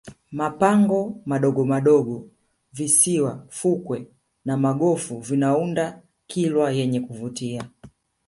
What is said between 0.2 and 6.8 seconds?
mapango madogomadogo visiwa fukwe na magofu vinaiunda kilwa